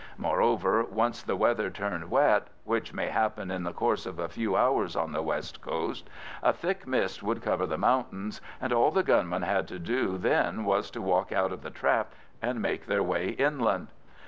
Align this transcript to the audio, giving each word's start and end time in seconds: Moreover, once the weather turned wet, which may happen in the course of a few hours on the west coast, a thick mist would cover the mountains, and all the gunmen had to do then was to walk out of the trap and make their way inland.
Moreover, 0.17 0.83
once 0.83 1.21
the 1.21 1.35
weather 1.35 1.69
turned 1.69 2.09
wet, 2.09 2.47
which 2.63 2.91
may 2.91 3.09
happen 3.09 3.51
in 3.51 3.61
the 3.61 3.71
course 3.71 4.07
of 4.07 4.17
a 4.17 4.27
few 4.29 4.55
hours 4.55 4.95
on 4.95 5.11
the 5.11 5.21
west 5.21 5.61
coast, 5.61 6.09
a 6.41 6.51
thick 6.51 6.87
mist 6.87 7.21
would 7.21 7.43
cover 7.43 7.67
the 7.67 7.77
mountains, 7.77 8.41
and 8.59 8.73
all 8.73 8.89
the 8.89 9.03
gunmen 9.03 9.43
had 9.43 9.67
to 9.67 9.77
do 9.77 10.17
then 10.17 10.65
was 10.65 10.89
to 10.89 11.03
walk 11.03 11.31
out 11.31 11.51
of 11.53 11.61
the 11.61 11.69
trap 11.69 12.13
and 12.41 12.63
make 12.63 12.87
their 12.87 13.03
way 13.03 13.27
inland. 13.29 13.89